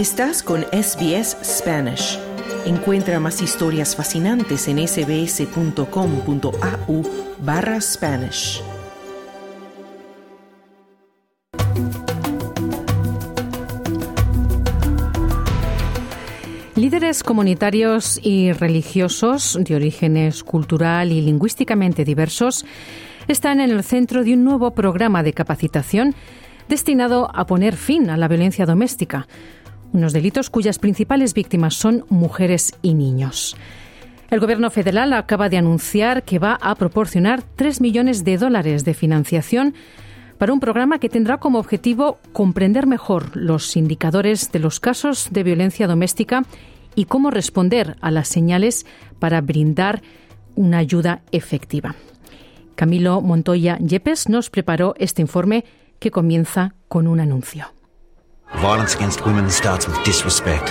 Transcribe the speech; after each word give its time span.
Estás 0.00 0.42
con 0.42 0.62
SBS 0.62 1.36
Spanish. 1.44 2.18
Encuentra 2.64 3.20
más 3.20 3.42
historias 3.42 3.94
fascinantes 3.94 4.66
en 4.66 4.78
sbs.com.au 4.88 5.82
barra 7.40 7.78
Spanish. 7.82 8.62
Líderes 16.76 17.22
comunitarios 17.22 18.18
y 18.22 18.52
religiosos 18.52 19.58
de 19.60 19.74
orígenes 19.76 20.42
cultural 20.42 21.12
y 21.12 21.20
lingüísticamente 21.20 22.06
diversos 22.06 22.64
están 23.28 23.60
en 23.60 23.68
el 23.68 23.84
centro 23.84 24.24
de 24.24 24.32
un 24.32 24.44
nuevo 24.44 24.70
programa 24.70 25.22
de 25.22 25.34
capacitación 25.34 26.14
destinado 26.70 27.28
a 27.34 27.46
poner 27.46 27.76
fin 27.76 28.08
a 28.08 28.16
la 28.16 28.28
violencia 28.28 28.64
doméstica, 28.64 29.26
unos 29.92 30.12
delitos 30.12 30.50
cuyas 30.50 30.78
principales 30.78 31.34
víctimas 31.34 31.74
son 31.74 32.04
mujeres 32.08 32.74
y 32.82 32.94
niños. 32.94 33.56
El 34.30 34.38
Gobierno 34.38 34.70
federal 34.70 35.12
acaba 35.12 35.48
de 35.48 35.58
anunciar 35.58 36.22
que 36.22 36.38
va 36.38 36.58
a 36.60 36.74
proporcionar 36.76 37.42
3 37.56 37.80
millones 37.80 38.22
de 38.24 38.38
dólares 38.38 38.84
de 38.84 38.94
financiación 38.94 39.74
para 40.38 40.52
un 40.52 40.60
programa 40.60 40.98
que 40.98 41.08
tendrá 41.08 41.38
como 41.38 41.58
objetivo 41.58 42.18
comprender 42.32 42.86
mejor 42.86 43.36
los 43.36 43.76
indicadores 43.76 44.52
de 44.52 44.60
los 44.60 44.80
casos 44.80 45.28
de 45.32 45.42
violencia 45.42 45.86
doméstica 45.86 46.44
y 46.94 47.06
cómo 47.06 47.30
responder 47.30 47.96
a 48.00 48.10
las 48.10 48.28
señales 48.28 48.86
para 49.18 49.40
brindar 49.40 50.00
una 50.54 50.78
ayuda 50.78 51.22
efectiva. 51.32 51.94
Camilo 52.76 53.20
Montoya 53.20 53.78
Yepes 53.78 54.28
nos 54.28 54.48
preparó 54.48 54.94
este 54.98 55.22
informe 55.22 55.64
que 55.98 56.10
comienza 56.10 56.74
con 56.88 57.06
un 57.06 57.20
anuncio. 57.20 57.66
Violence 58.56 58.94
against 58.94 59.24
women 59.24 59.48
starts 59.48 59.86
with 59.88 60.02
disrespect. 60.04 60.66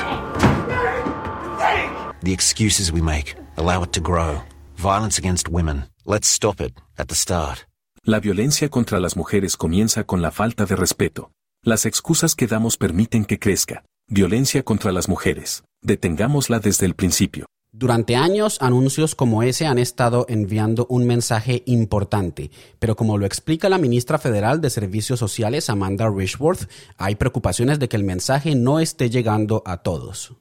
The 2.22 2.32
excuses 2.34 2.92
we 2.92 3.02
make 3.02 3.36
allow 3.58 3.84
it 3.84 3.92
to 3.94 4.02
grow. 4.02 4.44
Violence 4.76 5.18
against 5.18 5.50
women. 5.50 5.86
Let's 6.06 6.28
stop 6.28 6.62
it 6.62 6.74
at 6.98 7.08
the 7.08 7.16
start. 7.16 7.68
La 8.04 8.20
violencia 8.20 8.70
contra 8.70 9.00
las 9.00 9.16
mujeres 9.18 9.58
comienza 9.58 10.04
con 10.04 10.22
la 10.22 10.32
falta 10.32 10.66
de 10.66 10.76
respeto. 10.76 11.32
Las 11.64 11.86
excusas 11.86 12.36
que 12.36 12.48
damos 12.48 12.78
permiten 12.78 13.26
que 13.26 13.40
crezca. 13.40 13.84
Violencia 14.08 14.64
contra 14.64 14.92
las 14.92 15.10
mujeres. 15.10 15.64
Detengámosla 15.82 16.60
desde 16.60 16.86
el 16.86 16.94
principio. 16.96 17.48
Durante 17.72 18.16
años, 18.16 18.58
anuncios 18.62 19.14
como 19.14 19.44
ese 19.44 19.68
han 19.68 19.78
estado 19.78 20.26
enviando 20.28 20.88
un 20.90 21.06
mensaje 21.06 21.62
importante, 21.68 22.50
pero 22.80 22.96
como 22.96 23.20
lo 23.20 23.28
explica 23.28 23.70
la 23.70 23.78
ministra 23.78 24.18
federal 24.18 24.60
de 24.60 24.72
Servicios 24.72 25.20
Sociales, 25.20 25.70
Amanda 25.70 26.10
Richworth, 26.10 26.68
hay 26.98 27.14
preocupaciones 27.14 27.78
de 27.78 27.88
que 27.88 27.96
el 27.96 28.04
mensaje 28.04 28.56
no 28.56 28.80
esté 28.80 29.12
llegando 29.12 29.62
a 29.68 29.78
todos. 29.78 30.34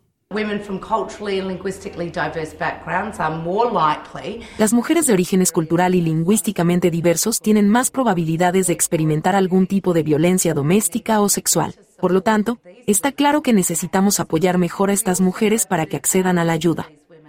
Las 4.58 4.72
mujeres 4.72 5.06
de 5.06 5.12
orígenes 5.12 5.52
cultural 5.52 5.94
y 5.94 6.00
lingüísticamente 6.00 6.90
diversos 6.90 7.40
tienen 7.40 7.68
más 7.68 7.90
probabilidades 7.90 8.68
de 8.68 8.72
experimentar 8.72 9.34
algún 9.34 9.66
tipo 9.66 9.92
de 9.92 10.02
violencia 10.02 10.54
doméstica 10.54 11.20
o 11.20 11.28
sexual. 11.28 11.74
Por 12.00 12.12
lo 12.12 12.22
tanto, 12.22 12.58
está 12.86 13.12
claro 13.12 13.42
que 13.42 13.52
necesitamos 13.52 14.18
apoyar 14.18 14.56
mejor 14.56 14.88
a 14.88 14.94
estas 14.94 15.20
mujeres 15.20 15.66
para 15.66 15.84
que 15.84 15.96
accedan 15.96 16.38
a 16.38 16.44
la 16.44 16.54
ayuda. 16.54 16.88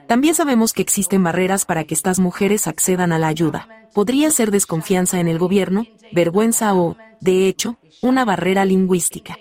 También 0.10 0.34
sabemos 0.34 0.74
que 0.74 0.82
existen 0.82 1.24
barreras 1.24 1.66
para 1.66 1.84
que 1.84 1.94
estas 1.94 2.18
mujeres 2.18 2.66
accedan 2.66 3.12
a 3.12 3.20
la 3.20 3.28
ayuda. 3.28 3.68
Podría 3.94 4.32
ser 4.32 4.50
desconfianza 4.50 5.20
en 5.20 5.28
el 5.28 5.38
gobierno, 5.38 5.86
vergüenza 6.12 6.74
o, 6.74 6.98
de 7.22 7.48
hecho, 7.48 7.78
una 8.02 8.26
barrera 8.26 8.66
lingüística. 8.66 9.38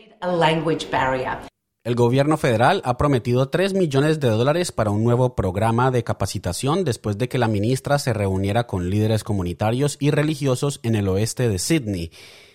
El 1.84 1.94
gobierno 1.94 2.36
federal 2.36 2.82
ha 2.84 2.98
prometido 2.98 3.48
3 3.48 3.72
millones 3.72 4.20
de 4.20 4.28
dólares 4.28 4.70
para 4.70 4.90
un 4.90 5.02
nuevo 5.04 5.34
programa 5.34 5.90
de 5.90 6.04
capacitación 6.04 6.84
después 6.84 7.16
de 7.16 7.30
que 7.30 7.38
la 7.38 7.48
ministra 7.48 7.98
se 7.98 8.12
reuniera 8.12 8.66
con 8.66 8.90
líderes 8.90 9.24
comunitarios 9.24 9.96
y 9.98 10.10
religiosos 10.10 10.80
en 10.82 10.96
el 10.96 11.08
oeste 11.08 11.48
de 11.48 11.58
Sydney. 11.58 12.10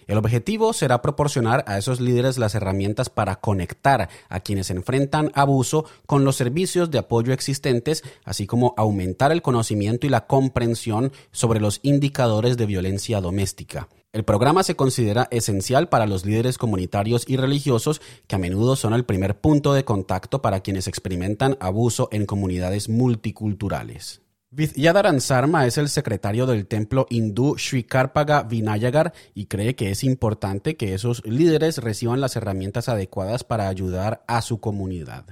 El 0.08 0.18
objetivo 0.18 0.74
será 0.74 1.02
proporcionar 1.02 1.64
a 1.68 1.78
esos 1.78 2.00
líderes 2.00 2.38
las 2.38 2.56
herramientas 2.56 3.10
para 3.10 3.38
conectar 3.38 4.10
a 4.30 4.40
quienes 4.40 4.70
enfrentan 4.70 5.32
abuso 5.34 5.86
con 6.06 6.26
los 6.26 6.36
servicios 6.36 6.92
de 6.92 7.00
apoyo 7.00 7.34
existentes, 7.34 8.04
así 8.24 8.48
como 8.48 8.74
aumentar 8.78 9.32
el 9.32 9.42
conocimiento 9.42 10.08
y 10.08 10.10
la 10.10 10.28
comprensión 10.28 11.12
sobre 11.32 11.60
los 11.60 11.80
indicadores 11.84 12.58
de 12.58 12.66
violencia 12.66 13.22
doméstica. 13.22 13.88
El 14.14 14.24
programa 14.24 14.62
se 14.62 14.76
considera 14.76 15.28
esencial 15.32 15.90
para 15.90 16.06
los 16.06 16.24
líderes 16.24 16.60
comunitarios 16.60 17.26
y 17.28 17.36
religiosos 17.36 18.00
que 18.28 18.36
a 18.36 18.40
menudo 18.40 18.76
son 18.76 18.94
el 18.94 19.06
primer 19.06 19.40
punto 19.40 19.74
de 19.74 19.86
contacto 19.86 20.40
para 20.40 20.60
quienes 20.60 20.88
experimentan 20.88 21.58
abuso 21.60 22.10
en 22.12 22.28
comunidades 22.28 22.90
multiculturales. 22.90 24.22
Vidyadharan 24.56 25.20
Sarma 25.20 25.66
es 25.66 25.80
el 25.80 25.90
secretario 25.90 26.46
del 26.46 26.68
templo 26.68 27.08
hindú 27.10 27.56
Sri 27.58 27.84
Karpaga 27.84 28.44
Vinayagar 28.44 29.12
y 29.34 29.48
cree 29.48 29.74
que 29.74 29.90
es 29.90 30.04
importante 30.04 30.78
que 30.78 30.94
esos 30.94 31.26
líderes 31.26 31.80
reciban 31.80 32.22
las 32.22 32.36
herramientas 32.36 32.88
adecuadas 32.88 33.44
para 33.44 33.68
ayudar 33.68 34.24
a 34.28 34.44
su 34.44 34.60
comunidad. 34.60 35.26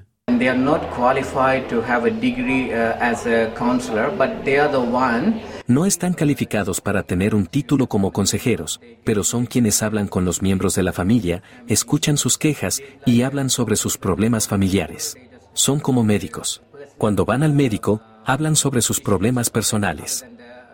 No 5.67 5.85
están 5.85 6.13
calificados 6.13 6.81
para 6.81 7.03
tener 7.03 7.35
un 7.35 7.45
título 7.45 7.87
como 7.87 8.11
consejeros, 8.11 8.81
pero 9.03 9.23
son 9.23 9.45
quienes 9.45 9.83
hablan 9.83 10.07
con 10.07 10.25
los 10.25 10.41
miembros 10.41 10.73
de 10.73 10.81
la 10.81 10.93
familia, 10.93 11.43
escuchan 11.67 12.17
sus 12.17 12.39
quejas 12.39 12.81
y 13.05 13.21
hablan 13.21 13.51
sobre 13.51 13.75
sus 13.75 13.99
problemas 13.99 14.47
familiares. 14.47 15.15
Son 15.53 15.79
como 15.79 16.03
médicos. 16.03 16.63
Cuando 16.97 17.25
van 17.25 17.43
al 17.43 17.53
médico, 17.53 18.01
hablan 18.25 18.55
sobre 18.55 18.81
sus 18.81 18.99
problemas 18.99 19.49
personales. 19.49 20.25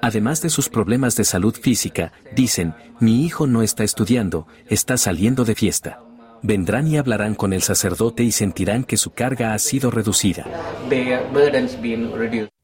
Además 0.02 0.42
de 0.42 0.50
sus 0.50 0.70
problemas 0.70 1.16
de 1.16 1.24
salud 1.24 1.56
física, 1.56 2.12
dicen, 2.36 2.76
mi 3.00 3.26
hijo 3.26 3.48
no 3.48 3.62
está 3.62 3.84
estudiando, 3.84 4.48
está 4.68 4.98
saliendo 4.98 5.44
de 5.44 5.56
fiesta. 5.56 6.02
Vendrán 6.44 6.88
y 6.88 6.98
hablarán 6.98 7.34
con 7.34 7.52
el 7.52 7.64
sacerdote 7.64 8.24
y 8.24 8.32
sentirán 8.32 8.84
que 8.84 8.98
su 8.98 9.12
carga 9.12 9.54
ha 9.54 9.60
sido 9.60 9.90
reducida. 9.90 10.46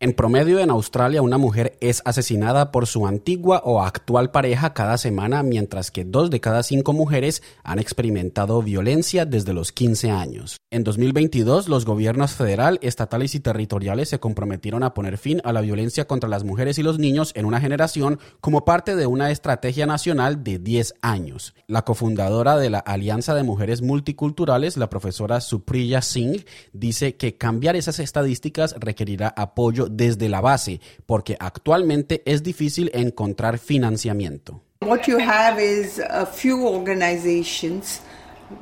En 0.04 0.12
promedio 0.12 0.60
en 0.60 0.70
Australia 0.70 1.22
una 1.22 1.38
mujer 1.38 1.78
es 1.80 2.02
asesinada 2.04 2.74
por 2.74 2.88
su 2.88 3.08
antigua 3.08 3.62
o 3.64 3.82
actual 3.82 4.32
pareja 4.32 4.74
cada 4.74 4.98
semana, 4.98 5.44
mientras 5.44 5.92
que 5.92 6.04
dos 6.04 6.30
de 6.30 6.42
cada 6.42 6.62
cinco 6.62 6.92
mujeres 6.92 7.42
han 7.64 7.80
experimentado 7.80 8.62
violencia 8.62 9.26
desde 9.26 9.54
los 9.54 9.72
15 9.72 10.12
años. 10.12 10.58
En 10.72 10.84
2022 10.84 11.70
los 11.70 11.86
gobiernos 11.86 12.34
federal, 12.34 12.80
estatales 12.82 13.34
y 13.34 13.40
territoriales 13.40 14.10
se 14.10 14.20
comprometieron 14.20 14.84
a 14.84 14.94
poner 14.94 15.18
fin 15.18 15.40
a 15.46 15.54
la 15.54 15.62
violencia 15.62 16.06
contra 16.06 16.28
las 16.28 16.44
mujeres 16.44 16.78
y 16.78 16.84
los 16.84 17.00
niños 17.00 17.32
en 17.36 17.46
una 17.46 17.62
generación 17.62 18.20
como 18.42 18.66
parte 18.66 18.98
de 18.98 19.08
una 19.08 19.32
estrategia 19.32 19.86
nacional 19.86 20.44
de 20.44 20.60
10 20.60 20.96
años. 21.02 21.54
La 21.66 21.84
cofundadora 21.86 22.58
de 22.58 22.70
la 22.70 22.80
Alianza 22.80 23.36
de 23.36 23.44
Mujeres 23.44 23.82
Multiculturales, 23.82 24.76
la 24.76 24.90
profesora 24.90 25.40
Supriya 25.40 26.02
Singh, 26.02 26.46
dice 26.74 27.16
que 27.16 27.38
cambiar 27.38 27.78
esas 27.78 28.00
estadísticas 28.00 28.76
requerirá 28.78 29.34
apoyo 29.38 29.88
desde 29.98 30.30
la 30.30 30.42
base, 30.42 30.82
porque 31.06 31.36
actualmente 31.40 32.22
es 32.26 32.44
difícil 32.44 32.92
encontrar 32.94 33.58
financiamiento. 33.58 34.62
What 34.82 35.04
you 35.08 35.18
have 35.20 35.64
is 35.64 36.00
a 36.00 36.26
few 36.26 36.68
organizations 36.68 38.02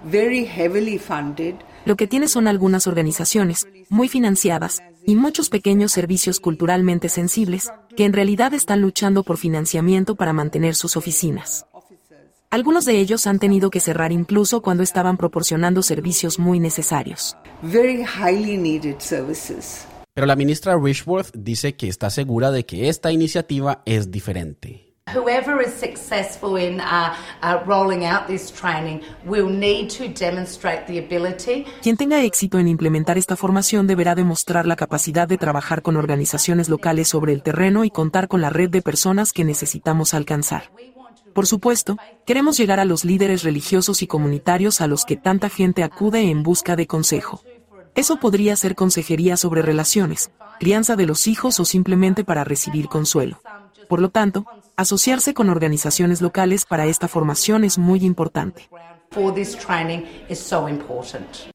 very 0.03 0.45
heavily 0.45 0.99
funded. 0.99 1.55
Lo 1.85 1.95
que 1.95 2.07
tiene 2.07 2.27
son 2.27 2.47
algunas 2.47 2.87
organizaciones 2.87 3.67
muy 3.89 4.07
financiadas 4.07 4.81
y 5.05 5.15
muchos 5.15 5.49
pequeños 5.49 5.91
servicios 5.91 6.39
culturalmente 6.39 7.09
sensibles 7.09 7.71
que 7.97 8.05
en 8.05 8.13
realidad 8.13 8.53
están 8.53 8.81
luchando 8.81 9.23
por 9.23 9.37
financiamiento 9.37 10.15
para 10.15 10.33
mantener 10.33 10.75
sus 10.75 10.95
oficinas. 10.95 11.65
Algunos 12.51 12.85
de 12.85 12.99
ellos 12.99 13.27
han 13.27 13.39
tenido 13.39 13.69
que 13.69 13.79
cerrar 13.79 14.11
incluso 14.11 14.61
cuando 14.61 14.83
estaban 14.83 15.17
proporcionando 15.17 15.81
servicios 15.81 16.37
muy 16.37 16.59
necesarios. 16.59 17.37
Very 17.63 18.03
highly 18.03 18.57
needed 18.57 18.99
services. 18.99 19.87
Pero 20.13 20.27
la 20.27 20.35
ministra 20.35 20.77
Richworth 20.77 21.31
dice 21.33 21.75
que 21.75 21.87
está 21.87 22.09
segura 22.09 22.51
de 22.51 22.65
que 22.65 22.89
esta 22.89 23.13
iniciativa 23.13 23.81
es 23.85 24.11
diferente. 24.11 24.91
Whoever 25.15 25.61
is 25.65 25.73
successful 25.73 26.57
in 26.57 26.79
uh, 26.79 27.13
uh, 27.41 27.63
rolling 27.65 28.05
out 28.05 28.27
this 28.27 28.51
training 28.51 29.01
will 29.25 29.49
need 29.49 29.89
to 29.89 30.09
demonstrate 30.09 30.85
the 30.85 30.99
ability. 30.99 31.65
Quien 31.81 31.95
tenga 31.95 32.23
éxito 32.23 32.59
en 32.59 32.67
implementar 32.67 33.17
esta 33.17 33.37
formación 33.37 33.87
deberá 33.87 34.13
demostrar 34.13 34.67
la 34.67 34.75
capacidad 34.75 35.29
de 35.29 35.37
trabajar 35.37 35.81
con 35.81 35.95
organizaciones 35.95 36.67
locales 36.67 37.07
sobre 37.07 37.31
el 37.31 37.41
terreno 37.41 37.85
y 37.85 37.89
contar 37.89 38.27
con 38.27 38.41
la 38.41 38.49
red 38.49 38.69
de 38.69 38.81
personas 38.81 39.31
que 39.31 39.45
necesitamos 39.45 40.13
alcanzar. 40.13 40.71
Por 41.33 41.47
supuesto, 41.47 41.97
queremos 42.25 42.57
llegar 42.57 42.81
a 42.81 42.85
los 42.85 43.05
líderes 43.05 43.43
religiosos 43.43 44.01
y 44.01 44.07
comunitarios 44.07 44.81
a 44.81 44.87
los 44.87 45.05
que 45.05 45.15
tanta 45.15 45.47
gente 45.47 45.83
acude 45.83 46.29
en 46.29 46.43
busca 46.43 46.75
de 46.75 46.87
consejo. 46.87 47.41
Eso 47.93 48.17
podría 48.17 48.55
ser 48.55 48.75
consejería 48.75 49.35
sobre 49.35 49.61
relaciones, 49.61 50.31
crianza 50.59 50.95
de 50.95 51.05
los 51.05 51.27
hijos 51.27 51.59
o 51.59 51.65
simplemente 51.65 52.23
para 52.23 52.45
recibir 52.45 52.87
consuelo. 52.87 53.41
Por 53.89 53.99
lo 53.99 54.09
tanto, 54.09 54.45
asociarse 54.77 55.33
con 55.33 55.49
organizaciones 55.49 56.21
locales 56.21 56.65
para 56.65 56.85
esta 56.85 57.09
formación 57.09 57.65
es 57.65 57.77
muy 57.77 58.05
importante. 58.05 58.69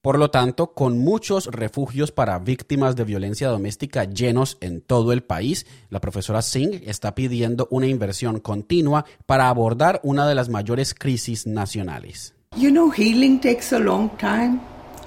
Por 0.03 0.19
lo 0.19 0.31
tanto, 0.31 0.67
con 0.75 0.99
muchos 0.99 1.47
refugios 1.47 2.13
para 2.13 2.39
víctimas 2.39 2.97
de 2.97 3.05
violencia 3.05 3.49
doméstica 3.49 4.05
llenos 4.05 4.59
en 4.61 4.83
todo 4.83 5.13
el 5.13 5.23
país, 5.23 5.67
la 5.89 6.01
profesora 6.01 6.43
Singh 6.43 6.83
está 6.85 7.15
pidiendo 7.15 7.67
una 7.71 7.87
inversión 7.87 8.41
continua 8.41 9.07
para 9.25 9.49
abordar 9.49 10.01
una 10.03 10.29
de 10.29 10.35
las 10.35 10.51
mayores 10.51 10.93
crisis 10.93 11.47
nacionales. 11.47 12.35
You 12.59 12.71
know, 12.71 12.91
healing 12.91 13.41
takes 13.41 13.75
a 13.75 13.79
long 13.79 14.11
time. 14.19 14.61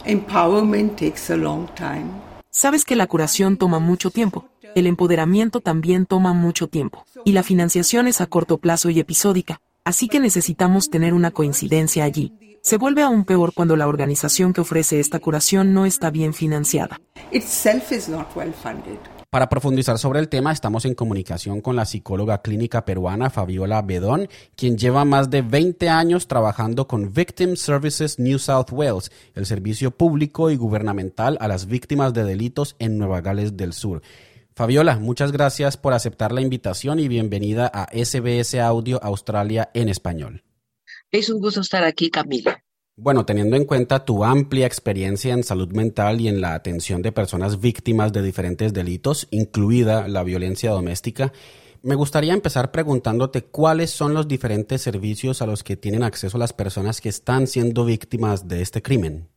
Empowerment 0.05 0.95
takes 0.97 1.31
a 1.31 1.37
long 1.37 1.67
time. 1.75 2.05
Sabes 2.49 2.85
que 2.85 2.95
la 2.95 3.07
curación 3.07 3.57
toma 3.57 3.79
mucho 3.79 4.11
tiempo. 4.11 4.49
El 4.75 4.87
empoderamiento 4.87 5.61
también 5.61 6.05
toma 6.05 6.33
mucho 6.33 6.67
tiempo. 6.67 7.05
Y 7.25 7.33
la 7.33 7.43
financiación 7.43 8.07
es 8.07 8.21
a 8.21 8.27
corto 8.27 8.57
plazo 8.57 8.89
y 8.89 8.99
episódica. 8.99 9.59
Así 9.83 10.07
que 10.07 10.19
necesitamos 10.19 10.89
tener 10.89 11.13
una 11.13 11.31
coincidencia 11.31 12.03
allí. 12.03 12.33
Se 12.61 12.77
vuelve 12.77 13.01
aún 13.03 13.23
peor 13.23 13.53
cuando 13.53 13.75
la 13.75 13.87
organización 13.87 14.53
que 14.53 14.61
ofrece 14.61 14.99
esta 14.99 15.19
curación 15.19 15.73
no 15.73 15.85
está 15.85 16.09
bien 16.11 16.33
financiada. 16.33 16.99
Para 19.29 19.47
profundizar 19.47 19.99
sobre 19.99 20.19
el 20.19 20.27
tema, 20.27 20.51
estamos 20.51 20.85
en 20.85 20.95
comunicación 20.95 21.61
con 21.61 21.75
la 21.75 21.85
psicóloga 21.85 22.41
clínica 22.41 22.83
peruana 22.83 23.29
Fabiola 23.29 23.83
Bedón, 23.83 24.27
quien 24.55 24.75
lleva 24.75 25.05
más 25.05 25.29
de 25.29 25.43
20 25.43 25.87
años 25.87 26.27
trabajando 26.27 26.87
con 26.87 27.13
Victim 27.13 27.55
Services 27.55 28.17
New 28.17 28.39
South 28.39 28.71
Wales, 28.71 29.11
el 29.35 29.45
servicio 29.45 29.91
público 29.91 30.49
y 30.49 30.55
gubernamental 30.55 31.37
a 31.41 31.47
las 31.47 31.67
víctimas 31.67 32.11
de 32.15 32.23
delitos 32.23 32.75
en 32.79 32.97
Nueva 32.97 33.21
Gales 33.21 33.55
del 33.55 33.73
Sur. 33.73 34.01
Fabiola, 34.55 34.97
muchas 34.97 35.31
gracias 35.31 35.77
por 35.77 35.93
aceptar 35.93 36.31
la 36.31 36.41
invitación 36.41 36.99
y 36.99 37.07
bienvenida 37.07 37.69
a 37.71 37.85
SBS 37.93 38.55
Audio 38.55 38.99
Australia 39.03 39.69
en 39.75 39.89
español. 39.89 40.43
Es 41.11 41.29
un 41.29 41.39
gusto 41.39 41.61
estar 41.61 41.83
aquí, 41.83 42.09
Camila. 42.09 42.63
Bueno, 43.01 43.25
teniendo 43.25 43.55
en 43.55 43.63
cuenta 43.63 44.03
tu 44.03 44.25
amplia 44.25 44.67
experiencia 44.67 45.33
en 45.33 45.45
salud 45.45 45.71
mental 45.71 46.19
y 46.19 46.27
en 46.27 46.41
la 46.41 46.53
atención 46.53 47.01
de 47.01 47.13
personas 47.13 47.61
víctimas 47.61 48.11
de 48.11 48.21
diferentes 48.21 48.73
delitos, 48.73 49.25
incluida 49.31 50.09
la 50.09 50.21
violencia 50.21 50.71
doméstica, 50.71 51.31
me 51.81 51.95
gustaría 51.95 52.33
empezar 52.33 52.71
preguntándote 52.71 53.45
cuáles 53.45 53.89
son 53.89 54.13
los 54.13 54.27
diferentes 54.27 54.81
servicios 54.81 55.41
a 55.41 55.45
los 55.45 55.63
que 55.63 55.77
tienen 55.77 56.03
acceso 56.03 56.37
las 56.37 56.51
personas 56.51 56.99
que 56.99 57.07
están 57.07 57.47
siendo 57.47 57.85
víctimas 57.85 58.49
de 58.49 58.61
este 58.61 58.81
crimen. 58.81 59.29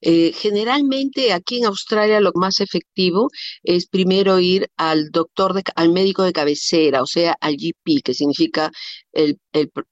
Eh, 0.00 0.32
generalmente 0.32 1.32
aquí 1.32 1.58
en 1.58 1.66
Australia 1.66 2.20
lo 2.20 2.32
más 2.34 2.60
efectivo 2.60 3.28
es 3.62 3.86
primero 3.86 4.38
ir 4.40 4.68
al 4.76 5.10
doctor, 5.10 5.62
al 5.76 5.92
médico 5.92 6.22
de 6.22 6.32
cabecera, 6.32 7.02
o 7.02 7.06
sea, 7.06 7.36
al 7.40 7.56
GP, 7.56 8.02
que 8.02 8.14
significa 8.14 8.70
el, 9.12 9.38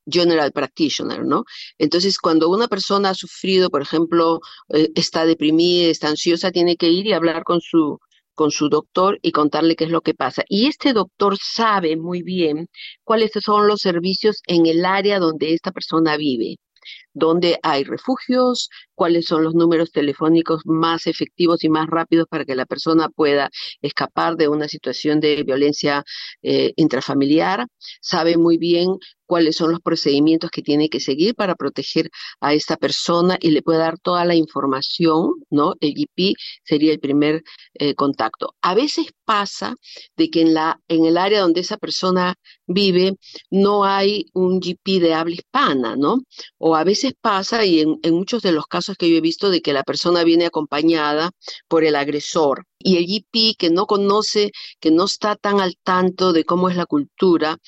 General 0.07 0.53
Practitioner, 0.53 1.25
¿no? 1.25 1.45
Entonces, 1.79 2.19
cuando 2.19 2.49
una 2.49 2.69
persona 2.69 3.11
ha 3.11 3.15
sufrido, 3.15 3.71
por 3.71 3.83
ejemplo, 3.83 4.41
eh, 4.71 4.89
está 4.95 5.25
deprimida, 5.27 5.89
está 5.91 6.09
ansiosa, 6.09 6.51
tiene 6.51 6.77
que 6.77 6.89
ir 6.89 7.07
y 7.07 7.13
hablar 7.13 7.45
con 7.45 7.61
su 7.61 7.99
con 8.35 8.51
su 8.51 8.69
doctor 8.69 9.19
y 9.23 9.33
contarle 9.33 9.77
qué 9.77 9.85
es 9.85 9.91
lo 9.91 10.01
que 10.01 10.15
pasa. 10.15 10.43
Y 10.49 10.67
este 10.67 10.93
doctor 10.93 11.37
sabe 11.39 11.97
muy 11.97 12.23
bien 12.23 12.69
cuáles 13.05 13.31
son 13.45 13.69
los 13.69 13.81
servicios 13.81 14.41
en 14.47 14.67
el 14.67 14.85
área 14.85 15.19
donde 15.19 15.53
esta 15.55 15.71
persona 15.73 16.17
vive 16.17 16.57
dónde 17.13 17.59
hay 17.63 17.85
refugios, 17.85 18.69
cuáles 18.95 19.27
son 19.27 19.45
los 19.45 19.55
números 19.55 19.93
telefónicos 19.93 20.63
más 20.65 21.07
efectivos 21.07 21.65
y 21.65 21.69
más 21.69 21.87
rápidos 21.89 22.27
para 22.29 22.45
que 22.45 22.55
la 22.55 22.67
persona 22.67 23.09
pueda 23.09 23.51
escapar 23.81 24.37
de 24.37 24.49
una 24.49 24.69
situación 24.69 25.21
de 25.21 25.43
violencia 25.45 26.05
eh, 26.43 26.73
intrafamiliar. 26.77 27.67
Sabe 28.01 28.37
muy 28.37 28.59
bien 28.59 28.99
cuáles 29.27 29.57
son 29.57 29.71
los 29.71 29.81
procedimientos 29.81 30.51
que 30.51 30.63
tiene 30.63 30.89
que 30.89 31.01
seguir 31.01 31.35
para 31.35 31.55
proteger 31.55 32.11
a 32.41 32.55
esta 32.55 32.77
persona 32.77 33.39
y 33.41 33.51
le 33.51 33.63
puede 33.63 33.79
dar 33.79 33.99
toda 33.99 34.25
la 34.25 34.35
información, 34.35 35.35
¿no? 35.51 35.75
El 35.81 35.95
GP 35.95 36.35
sería 36.65 36.93
el 36.93 37.01
primer 37.01 37.43
eh, 37.75 37.95
contacto. 37.95 38.55
A 38.63 38.75
veces 38.75 39.07
pasa 39.25 39.77
de 40.17 40.31
que 40.31 40.43
en, 40.43 40.55
la, 40.55 40.81
en 40.89 41.05
el 41.05 41.17
área 41.17 41.41
donde 41.41 41.61
esa 41.61 41.77
persona 41.77 42.35
vive 42.67 43.17
no 43.51 43.85
hay 43.85 44.27
un 44.35 44.61
GP 44.61 45.01
de 45.01 45.15
habla 45.15 45.35
hispana, 45.35 45.97
¿no? 45.97 46.21
O 46.59 46.77
a 46.77 46.85
veces 46.85 47.13
pasa, 47.21 47.65
y 47.65 47.81
en, 47.81 47.99
en 48.03 48.15
muchos 48.15 48.43
de 48.43 48.53
los 48.53 48.67
casos 48.67 48.97
que 48.97 49.11
yo 49.11 49.17
he 49.17 49.21
visto, 49.21 49.51
de 49.51 49.63
que 49.63 49.73
la 49.73 49.83
persona 49.85 50.25
viene 50.25 50.47
acompañada 50.47 51.31
por 51.69 51.85
el 51.85 51.97
agresor 51.97 52.65
y 52.85 52.97
el 52.97 53.07
GP 53.07 53.57
que 53.59 53.71
no 53.71 53.87
conoce, 53.87 54.53
que 54.81 54.91
no 54.91 55.05
está 55.05 55.37
tan 55.37 55.61
al 55.61 55.77
tanto 55.83 56.33
de 56.33 56.45
cómo 56.45 56.69
es 56.69 56.77
la 56.77 56.87
cultura, 56.87 57.59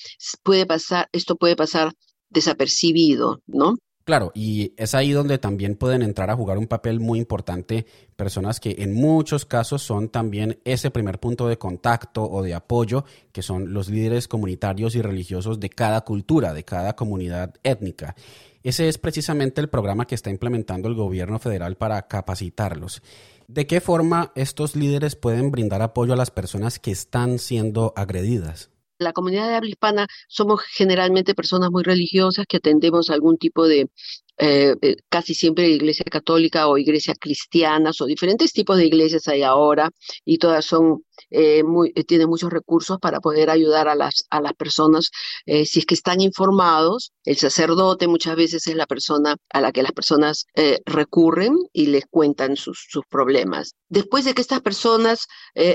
puede 0.43 0.67
pasar, 0.67 1.09
esto 1.13 1.37
puede 1.37 1.57
pasar 1.57 1.93
desapercibido, 2.31 3.41
¿no? 3.47 3.77
Claro, 4.05 4.33
y 4.35 4.75
es 4.77 4.95
ahí 4.95 5.13
donde 5.13 5.39
también 5.39 5.77
pueden 5.77 6.03
entrar 6.03 6.29
a 6.29 6.37
jugar 6.37 6.59
un 6.59 6.67
papel 6.67 7.01
muy 7.01 7.19
importante 7.19 7.87
personas 8.17 8.61
que 8.61 8.77
en 8.81 8.93
muchos 8.93 9.47
casos 9.47 9.81
son 9.81 10.11
también 10.11 10.61
ese 10.67 10.91
primer 10.91 11.19
punto 11.19 11.49
de 11.49 11.57
contacto 11.57 12.23
o 12.23 12.43
de 12.43 12.53
apoyo, 12.53 13.07
que 13.33 13.41
son 13.41 13.73
los 13.73 13.89
líderes 13.89 14.29
comunitarios 14.29 14.95
y 14.95 15.01
religiosos 15.01 15.59
de 15.59 15.71
cada 15.71 16.03
cultura, 16.03 16.53
de 16.53 16.65
cada 16.65 16.95
comunidad 16.95 17.55
étnica. 17.63 18.15
Ese 18.63 18.89
es 18.89 18.99
precisamente 18.99 19.63
el 19.63 19.71
programa 19.71 20.07
que 20.07 20.15
está 20.15 20.29
implementando 20.29 20.89
el 20.89 20.95
gobierno 20.95 21.39
federal 21.39 21.77
para 21.77 22.07
capacitarlos. 22.07 23.03
¿De 23.49 23.67
qué 23.67 23.81
forma 23.81 24.33
estos 24.35 24.77
líderes 24.77 25.17
pueden 25.17 25.51
brindar 25.51 25.83
apoyo 25.83 26.13
a 26.13 26.17
las 26.17 26.31
personas 26.31 26.79
que 26.79 26.91
están 26.91 27.39
siendo 27.39 27.93
agredidas? 27.97 28.71
la 28.99 29.13
comunidad 29.13 29.49
de 29.49 29.55
habla 29.55 29.69
hispana 29.71 30.07
somos 30.29 30.61
generalmente 30.63 31.35
personas 31.35 31.71
muy 31.71 31.83
religiosas 31.83 32.47
que 32.49 32.59
atendemos 32.59 33.11
algún 33.11 33.39
tipo 33.39 33.67
de 33.67 33.91
eh, 34.37 34.75
eh, 34.83 34.97
casi 35.09 35.33
siempre 35.33 35.69
iglesia 35.69 36.05
católica 36.11 36.67
o 36.67 36.77
iglesia 36.77 37.15
cristianas 37.15 38.01
o 38.01 38.07
diferentes 38.07 38.53
tipos 38.53 38.77
de 38.77 38.87
iglesias 38.87 39.29
hay 39.29 39.45
ahora 39.45 39.91
y 40.25 40.39
todas 40.39 40.65
son 40.65 41.05
eh, 41.31 41.63
muy, 41.63 41.93
tienen 41.93 42.29
muchos 42.29 42.51
recursos 42.53 42.99
para 42.99 43.21
poder 43.21 43.49
ayudar 43.49 43.87
a 43.87 43.95
las, 43.95 44.25
a 44.31 44.41
las 44.41 44.55
personas 44.55 45.11
si 45.47 45.79
es 45.79 45.87
que 45.87 45.95
están 45.95 46.21
informados. 46.21 47.13
El 47.25 47.37
sacerdote 47.37 48.09
muchas 48.09 48.35
veces 48.37 48.67
es 48.67 48.75
la 48.75 48.87
persona 48.87 49.37
a 49.51 49.61
la 49.61 49.73
que 49.73 49.83
las 49.83 49.93
personas 49.93 50.47
recurren 50.85 51.57
y 51.73 51.87
les 51.87 52.05
cuentan 52.07 52.57
sus, 52.57 52.87
sus, 52.89 53.05
problemas. 53.09 53.75
Después 53.89 54.25
de 54.25 54.35
que 54.35 54.43
estas 54.43 54.61
personas 54.61 55.27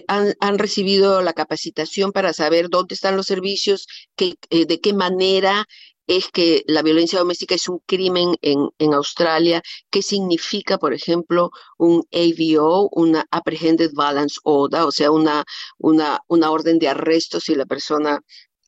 han, 0.08 0.34
han, 0.40 0.60
recibido 0.60 1.22
la 1.22 1.34
capacitación 1.34 2.12
para 2.12 2.34
saber 2.34 2.70
dónde 2.70 2.96
están 2.96 3.16
los 3.16 3.28
servicios, 3.28 3.88
que, 4.16 4.36
de 4.50 4.80
qué 4.82 4.94
manera 4.94 5.66
es 6.10 6.30
que 6.32 6.64
la 6.68 6.82
violencia 6.82 7.20
doméstica 7.20 7.54
es 7.56 7.70
un 7.70 7.80
crimen 7.86 8.36
en, 8.42 8.68
en 8.80 8.94
Australia. 8.96 9.62
¿Qué 9.92 10.02
significa, 10.02 10.80
por 10.80 10.94
ejemplo, 10.94 11.52
un 11.78 12.04
AVO, 12.12 12.90
una 12.94 13.26
Apprehended 13.30 13.92
Violence 13.94 14.40
Order, 14.44 14.82
o 14.82 14.92
sea, 14.92 15.12
una, 15.12 15.46
una, 15.78 16.20
una 16.28 16.50
orden 16.52 16.80
de 16.80 16.88
arresto 16.90 17.40
si 17.40 17.54
la 17.54 17.68
persona 17.68 18.22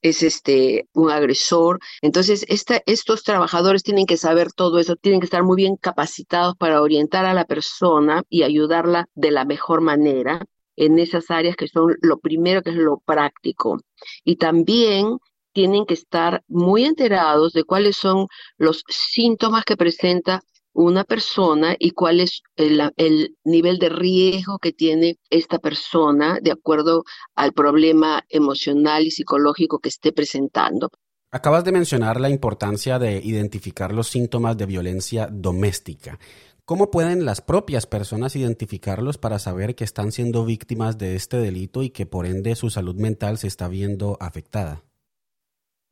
es 0.03 0.21
este 0.23 0.87
un 0.93 1.09
agresor. 1.09 1.79
Entonces, 2.01 2.45
esta, 2.47 2.81
estos 2.85 3.23
trabajadores 3.23 3.81
tienen 3.83 4.05
que 4.05 4.17
saber 4.17 4.51
todo 4.53 4.77
eso, 4.79 4.95
tienen 4.95 5.19
que 5.19 5.25
estar 5.25 5.43
muy 5.43 5.55
bien 5.57 5.77
capacitados 5.77 6.55
para 6.57 6.81
orientar 6.81 7.25
a 7.25 7.33
la 7.33 7.45
persona 7.45 8.23
y 8.29 8.43
ayudarla 8.43 9.07
de 9.15 9.31
la 9.31 9.45
mejor 9.45 9.81
manera 9.81 10.45
en 10.75 10.99
esas 10.99 11.31
áreas 11.31 11.55
que 11.55 11.67
son 11.67 11.95
lo 12.01 12.19
primero 12.19 12.61
que 12.61 12.69
es 12.69 12.75
lo 12.75 12.99
práctico. 12.99 13.79
Y 14.23 14.35
también 14.37 15.17
tienen 15.53 15.85
que 15.85 15.93
estar 15.93 16.43
muy 16.47 16.85
enterados 16.85 17.53
de 17.53 17.63
cuáles 17.63 17.97
son 17.97 18.27
los 18.57 18.83
síntomas 18.87 19.63
que 19.65 19.77
presenta 19.77 20.41
una 20.73 21.03
persona 21.03 21.75
y 21.77 21.91
cuál 21.91 22.19
es 22.21 22.41
el, 22.55 23.35
nivel 23.43 23.77
de 23.79 23.89
riesgo 23.89 24.57
que 24.59 24.71
tiene 24.71 25.17
esta 25.29 25.59
persona 25.59 26.39
de 26.41 26.51
acuerdo 26.51 27.03
al 27.35 27.53
problema 27.53 28.23
emocional 28.29 29.05
y 29.05 29.11
psicológico 29.11 29.79
que 29.79 29.89
esté 29.89 30.11
presentando. 30.11 30.89
Acabas 31.31 31.63
de 31.63 31.71
mencionar 31.71 32.19
la 32.19 32.29
importancia 32.29 32.99
de 32.99 33.21
identificar 33.23 33.93
los 33.93 34.07
síntomas 34.07 34.57
de 34.57 34.65
violencia 34.65 35.27
doméstica. 35.31 36.19
¿Cómo 36.65 36.91
pueden 36.91 37.25
las 37.25 37.41
propias 37.41 37.85
personas 37.85 38.35
identificarlos 38.35 39.17
para 39.17 39.39
saber 39.39 39.75
que 39.75 39.83
están 39.83 40.11
siendo 40.11 40.45
víctimas 40.45 40.97
de 40.97 41.15
este 41.15 41.37
delito 41.37 41.83
y 41.83 41.89
que 41.89 42.05
por 42.05 42.25
ende 42.25 42.55
su 42.55 42.69
salud 42.69 42.95
mental 42.95 43.37
se 43.37 43.47
está 43.47 43.67
viendo 43.67 44.17
afectada? 44.21 44.83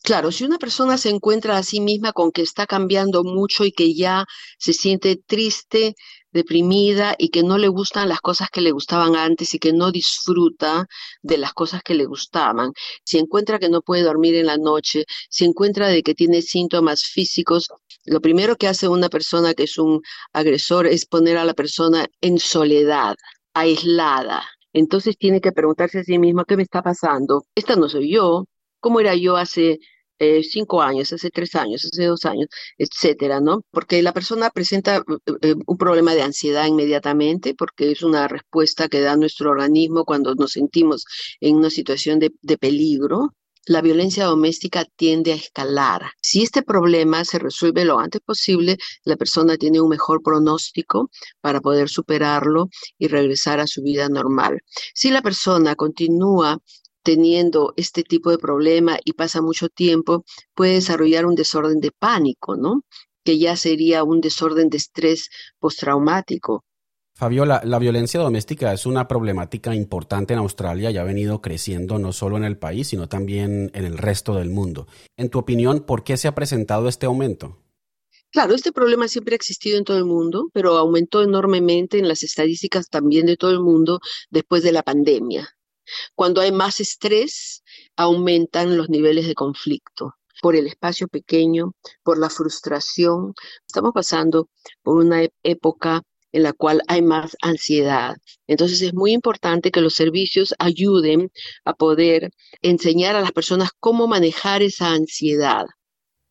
Claro, 0.03 0.31
si 0.31 0.43
una 0.43 0.57
persona 0.57 0.97
se 0.97 1.09
encuentra 1.09 1.57
a 1.57 1.63
sí 1.63 1.81
misma 1.81 2.13
con 2.13 2.31
que 2.31 2.41
está 2.41 2.65
cambiando 2.65 3.23
mucho 3.23 3.65
y 3.65 3.71
que 3.71 3.93
ya 3.93 4.25
se 4.57 4.73
siente 4.73 5.17
triste, 5.17 5.95
deprimida 6.31 7.15
y 7.17 7.29
que 7.29 7.43
no 7.43 7.57
le 7.57 7.67
gustan 7.67 8.09
las 8.09 8.21
cosas 8.21 8.49
que 8.51 8.61
le 8.61 8.71
gustaban 8.71 9.15
antes 9.15 9.53
y 9.53 9.59
que 9.59 9.73
no 9.73 9.91
disfruta 9.91 10.85
de 11.21 11.37
las 11.37 11.53
cosas 11.53 11.81
que 11.83 11.95
le 11.95 12.05
gustaban, 12.05 12.71
si 13.03 13.17
encuentra 13.19 13.59
que 13.59 13.69
no 13.69 13.81
puede 13.81 14.03
dormir 14.03 14.35
en 14.35 14.45
la 14.47 14.57
noche, 14.57 15.05
si 15.29 15.45
encuentra 15.45 15.87
de 15.89 16.01
que 16.01 16.15
tiene 16.15 16.41
síntomas 16.41 17.03
físicos, 17.03 17.67
lo 18.05 18.21
primero 18.21 18.55
que 18.55 18.67
hace 18.67 18.87
una 18.87 19.09
persona 19.09 19.53
que 19.53 19.63
es 19.63 19.77
un 19.77 20.01
agresor 20.33 20.87
es 20.87 21.05
poner 21.05 21.37
a 21.37 21.45
la 21.45 21.53
persona 21.53 22.07
en 22.21 22.39
soledad, 22.39 23.15
aislada. 23.53 24.43
Entonces 24.73 25.17
tiene 25.17 25.41
que 25.41 25.51
preguntarse 25.51 25.99
a 25.99 26.03
sí 26.03 26.17
misma, 26.19 26.45
¿qué 26.47 26.55
me 26.57 26.63
está 26.63 26.81
pasando? 26.81 27.43
Esta 27.55 27.75
no 27.75 27.89
soy 27.89 28.13
yo, 28.13 28.45
¿Cómo 28.79 29.00
era 29.00 29.15
yo 29.15 29.38
hace 29.38 29.79
eh, 30.19 30.43
cinco 30.43 30.81
años, 30.81 31.13
hace 31.13 31.29
tres 31.29 31.55
años, 31.55 31.86
hace 31.86 32.05
dos 32.05 32.25
años, 32.25 32.48
etcétera, 32.77 33.39
¿no? 33.39 33.62
Porque 33.71 34.01
la 34.03 34.13
persona 34.13 34.50
presenta 34.50 34.98
eh, 34.98 35.01
eh, 35.41 35.55
un 35.65 35.77
problema 35.77 36.13
de 36.13 36.24
ansiedad 36.24 36.65
inmediatamente, 36.67 37.55
porque 37.55 37.91
es 37.91 38.03
una 38.03 38.27
respuesta 38.27 38.89
que 38.89 39.01
da 39.01 39.15
nuestro 39.15 39.51
organismo 39.51 40.03
cuando 40.05 40.36
nos 40.36 40.51
sentimos 40.51 41.05
en 41.39 41.55
una 41.55 41.69
situación 41.69 42.19
de, 42.19 42.31
de 42.41 42.57
peligro, 42.57 43.33
la 43.65 43.81
violencia 43.81 44.25
doméstica 44.25 44.83
tiende 44.95 45.31
a 45.31 45.36
escalar. 45.36 46.01
Si 46.21 46.41
este 46.41 46.63
problema 46.63 47.24
se 47.24 47.39
resuelve 47.39 47.86
lo 47.86 48.00
antes 48.00 48.19
posible, 48.21 48.77
la 49.03 49.15
persona 49.15 49.57
tiene 49.57 49.79
un 49.79 49.89
mejor 49.89 50.21
pronóstico 50.24 51.12
para 51.39 51.62
poder 51.62 51.88
superarlo 51.88 52.69
y 52.98 53.07
regresar 53.07 53.59
a 53.59 53.67
su 53.67 53.83
vida 53.83 54.09
normal. 54.09 54.59
Si 54.93 55.12
la 55.12 55.21
persona 55.21 55.75
continúa 55.75 56.57
teniendo 57.03 57.73
este 57.77 58.03
tipo 58.03 58.31
de 58.31 58.37
problema 58.37 58.97
y 59.03 59.13
pasa 59.13 59.41
mucho 59.41 59.69
tiempo, 59.69 60.23
puede 60.53 60.73
desarrollar 60.73 61.25
un 61.25 61.35
desorden 61.35 61.79
de 61.79 61.91
pánico, 61.91 62.55
¿no? 62.55 62.83
Que 63.23 63.37
ya 63.37 63.55
sería 63.55 64.03
un 64.03 64.21
desorden 64.21 64.69
de 64.69 64.77
estrés 64.77 65.29
postraumático. 65.59 66.63
Fabiola, 67.19 67.61
la 67.65 67.79
violencia 67.79 68.17
doméstica 68.21 68.71
es 68.71 68.85
una 68.85 69.09
problemática 69.09 69.75
importante 69.75 70.31
en 70.31 70.39
Australia 70.39 70.89
y 70.89 70.97
ha 70.97 71.03
venido 71.03 71.41
creciendo 71.41 71.99
no 71.99 72.13
solo 72.13 72.37
en 72.37 72.45
el 72.45 72.57
país, 72.57 72.87
sino 72.87 73.09
también 73.09 73.71
en 73.73 73.83
el 73.83 73.97
resto 73.97 74.35
del 74.35 74.49
mundo. 74.49 74.87
En 75.17 75.29
tu 75.29 75.39
opinión, 75.39 75.81
¿por 75.81 76.05
qué 76.05 76.15
se 76.15 76.29
ha 76.29 76.35
presentado 76.35 76.87
este 76.87 77.07
aumento? 77.07 77.57
Claro, 78.31 78.53
este 78.53 78.71
problema 78.71 79.09
siempre 79.09 79.33
ha 79.33 79.35
existido 79.35 79.77
en 79.77 79.83
todo 79.83 79.97
el 79.97 80.05
mundo, 80.05 80.49
pero 80.53 80.77
aumentó 80.77 81.21
enormemente 81.21 81.97
en 81.97 82.07
las 82.07 82.23
estadísticas 82.23 82.87
también 82.87 83.25
de 83.25 83.35
todo 83.35 83.51
el 83.51 83.59
mundo 83.59 83.99
después 84.29 84.63
de 84.63 84.71
la 84.71 84.83
pandemia. 84.83 85.49
Cuando 86.15 86.41
hay 86.41 86.51
más 86.51 86.79
estrés, 86.79 87.63
aumentan 87.96 88.77
los 88.77 88.89
niveles 88.89 89.27
de 89.27 89.36
conflicto 89.36 90.15
por 90.41 90.55
el 90.55 90.67
espacio 90.67 91.08
pequeño, 91.08 91.74
por 92.03 92.17
la 92.17 92.29
frustración. 92.29 93.34
Estamos 93.67 93.91
pasando 93.93 94.50
por 94.84 94.98
una 94.98 95.27
época 95.43 96.01
en 96.31 96.43
la 96.43 96.53
cual 96.53 96.81
hay 96.88 97.01
más 97.01 97.36
ansiedad. 97.41 98.15
Entonces 98.48 98.81
es 98.81 98.93
muy 98.93 99.13
importante 99.13 99.72
que 99.72 99.81
los 99.81 99.96
servicios 99.96 100.53
ayuden 100.60 101.31
a 101.65 101.74
poder 101.74 102.31
enseñar 102.62 103.15
a 103.15 103.22
las 103.22 103.31
personas 103.31 103.69
cómo 103.79 104.08
manejar 104.08 104.62
esa 104.62 104.91
ansiedad. 104.91 105.65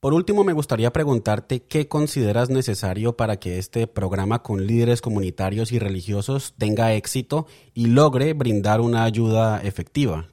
Por 0.00 0.14
último, 0.14 0.44
me 0.44 0.52
gustaría 0.52 0.92
preguntarte 0.92 1.64
qué 1.64 1.88
consideras 1.88 2.50
necesario 2.50 3.16
para 3.16 3.40
que 3.40 3.58
este 3.58 3.88
programa 3.88 4.44
con 4.44 4.64
líderes 4.64 5.00
comunitarios 5.00 5.72
y 5.72 5.80
religiosos 5.80 6.54
tenga 6.56 6.94
éxito 6.94 7.48
y 7.74 7.86
logre 7.86 8.32
brindar 8.32 8.80
una 8.80 9.02
ayuda 9.02 9.60
efectiva. 9.60 10.30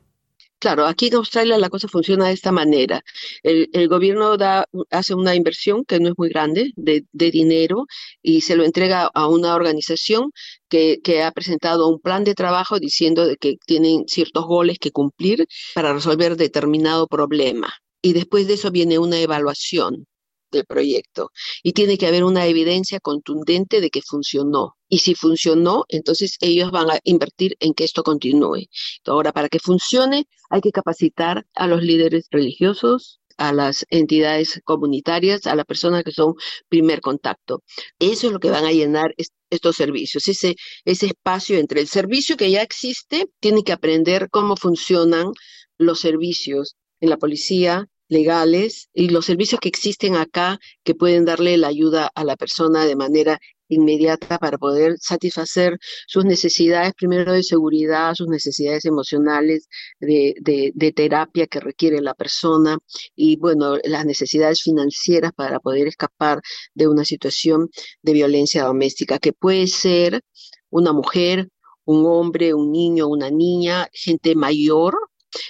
Claro, 0.60 0.86
aquí 0.86 1.08
en 1.08 1.16
Australia 1.16 1.58
la 1.58 1.70
cosa 1.70 1.88
funciona 1.88 2.28
de 2.28 2.34
esta 2.34 2.52
manera. 2.52 3.02
El, 3.42 3.88
gobierno 3.88 4.38
da, 4.38 4.66
hace 4.92 5.16
una 5.16 5.34
inversión 5.34 5.84
que 5.84 6.00
no 6.00 6.10
es 6.10 6.14
muy 6.16 6.30
grande 6.30 6.72
de, 6.76 7.04
dinero 7.12 7.86
y 8.22 8.42
se 8.42 8.56
lo 8.56 8.66
entrega 8.66 9.10
a 9.16 9.28
una 9.28 9.56
organización 9.56 10.32
que, 10.70 11.00
que, 11.04 11.24
ha 11.24 11.32
presentado 11.32 11.90
un 11.90 12.00
plan 12.00 12.24
de 12.24 12.36
trabajo 12.36 12.80
diciendo 12.80 13.28
que 13.40 13.58
tienen 13.66 14.06
ciertos 14.08 14.46
goles 14.46 14.78
que 14.80 14.92
cumplir 14.92 15.48
para 15.74 15.92
resolver 15.92 16.36
determinado 16.36 17.08
problema 17.08 17.74
y 18.06 18.14
después 18.14 18.46
de 18.46 18.54
eso 18.54 18.70
viene 18.70 19.00
una 19.00 19.20
evaluación 19.20 20.06
del 20.52 20.64
proyecto 20.66 21.32
y 21.64 21.74
tiene 21.74 21.98
que 21.98 22.06
haber 22.06 22.24
una 22.24 22.46
evidencia 22.46 23.00
contundente 23.00 23.82
de 23.82 23.90
que 23.90 24.04
funcionó. 24.04 24.76
Y 24.88 25.00
si 25.00 25.16
funcionó, 25.16 25.86
entonces 25.88 26.38
ellos 26.40 26.70
van 26.70 26.92
a 26.92 27.00
invertir 27.04 27.58
en 27.60 27.74
que 27.74 27.84
esto 27.84 28.04
continúe. 28.04 28.68
Ahora, 29.08 29.32
para 29.32 29.50
que 29.50 29.58
funcione, 29.58 30.28
hay 30.52 30.62
que 30.62 30.72
capacitar 30.72 31.48
a 31.56 31.66
los 31.66 31.82
líderes 31.82 32.28
religiosos, 32.30 33.22
a 33.38 33.52
las 33.54 33.88
entidades 33.90 34.62
comunitarias, 34.64 35.48
a 35.48 35.56
las 35.56 35.66
personas 35.66 36.04
que 36.04 36.12
son 36.12 36.36
primer 36.70 37.02
contacto. 37.02 37.64
Eso 37.98 38.28
es 38.28 38.34
lo 38.34 38.40
que 38.40 38.52
van 38.52 38.66
a 38.66 38.72
llenar 38.72 39.16
estos 39.50 39.76
servicios, 39.76 40.28
ese, 40.28 40.56
ese 40.86 41.08
espacio 41.08 41.58
entre 41.58 41.82
el 41.82 41.88
servicio 41.88 42.38
que 42.38 42.52
ya 42.52 42.62
existe, 42.62 43.26
tiene 43.40 43.64
que 43.64 43.72
aprender 43.72 44.30
cómo 44.30 44.56
funcionan 44.58 45.32
los 45.80 46.00
servicios 46.00 46.76
en 47.00 47.10
la 47.10 47.18
policía, 47.18 47.90
legales 48.08 48.90
y 48.94 49.10
los 49.10 49.26
servicios 49.26 49.60
que 49.60 49.70
existen 49.70 50.16
acá 50.16 50.60
que 50.84 50.96
pueden 50.96 51.26
darle 51.26 51.58
la 51.58 51.68
ayuda 51.68 52.12
a 52.14 52.24
la 52.24 52.36
persona 52.36 52.86
de 52.86 52.96
manera 52.96 53.40
inmediata 53.68 54.38
para 54.38 54.58
poder 54.58 54.98
satisfacer 55.00 55.78
sus 56.08 56.26
necesidades, 56.26 56.94
primero 56.94 57.34
de 57.34 57.44
seguridad, 57.44 58.14
sus 58.16 58.28
necesidades 58.28 58.86
emocionales, 58.86 59.68
de, 60.00 60.36
de, 60.42 60.92
terapia 60.92 61.48
que 61.48 61.60
requiere 61.60 62.02
la 62.02 62.14
persona 62.14 62.78
y, 63.16 63.38
bueno, 63.38 63.78
las 63.84 64.06
necesidades 64.06 64.62
financieras 64.62 65.32
para 65.36 65.60
poder 65.60 65.88
escapar 65.88 66.42
de 66.74 66.88
una 66.88 67.06
situación 67.06 67.70
de 68.02 68.14
violencia 68.14 68.64
doméstica, 68.66 69.20
que 69.20 69.34
puede 69.34 69.68
ser 69.68 70.22
una 70.70 70.94
mujer, 70.94 71.50
un 71.86 72.06
hombre, 72.06 72.54
un 72.54 72.72
niño, 72.72 73.08
una 73.08 73.30
niña, 73.30 73.88
gente 73.94 74.36
mayor, 74.36 74.96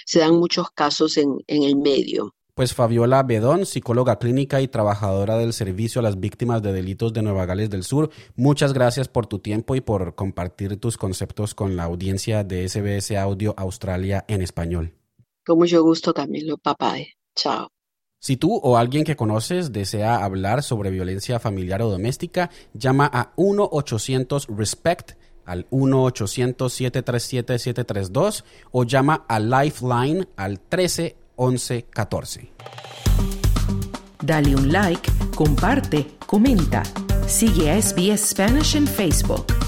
se 0.04 0.20
dan 0.20 0.36
muchos 0.36 0.70
casos 0.70 1.16
en, 1.16 1.38
en 1.46 1.62
el 1.62 1.76
medio. 1.76 2.35
Pues 2.56 2.72
Fabiola 2.72 3.22
Bedón, 3.22 3.66
psicóloga 3.66 4.18
clínica 4.18 4.62
y 4.62 4.68
trabajadora 4.68 5.36
del 5.36 5.52
Servicio 5.52 5.98
a 5.98 6.02
las 6.02 6.20
Víctimas 6.20 6.62
de 6.62 6.72
Delitos 6.72 7.12
de 7.12 7.20
Nueva 7.20 7.44
Gales 7.44 7.68
del 7.68 7.82
Sur, 7.82 8.08
muchas 8.34 8.72
gracias 8.72 9.08
por 9.08 9.26
tu 9.26 9.40
tiempo 9.40 9.76
y 9.76 9.82
por 9.82 10.14
compartir 10.14 10.80
tus 10.80 10.96
conceptos 10.96 11.54
con 11.54 11.76
la 11.76 11.84
audiencia 11.84 12.44
de 12.44 12.66
SBS 12.66 13.14
Audio 13.18 13.52
Australia 13.58 14.24
en 14.26 14.40
español. 14.40 14.94
Con 15.44 15.58
mucho 15.58 15.82
gusto, 15.82 16.14
Camilo. 16.14 16.56
Papá. 16.56 16.94
Chao. 17.34 17.68
Si 18.20 18.38
tú 18.38 18.56
o 18.56 18.78
alguien 18.78 19.04
que 19.04 19.16
conoces 19.16 19.70
desea 19.70 20.24
hablar 20.24 20.62
sobre 20.62 20.88
violencia 20.88 21.38
familiar 21.38 21.82
o 21.82 21.90
doméstica, 21.90 22.48
llama 22.72 23.10
a 23.12 23.34
1-800-RESPECT 23.36 25.18
al 25.44 25.68
1-800-737-732 25.68 28.44
o 28.70 28.84
llama 28.84 29.26
a 29.28 29.40
Lifeline 29.40 30.26
al 30.36 30.58
13 30.58 31.25
1114. 31.36 32.50
Dale 34.22 34.54
un 34.54 34.68
like, 34.68 35.10
comparte, 35.34 36.16
comenta. 36.26 36.82
Sigue 37.26 37.70
a 37.70 37.80
SBS 37.80 38.28
Spanish 38.30 38.74
en 38.74 38.86
Facebook. 38.86 39.65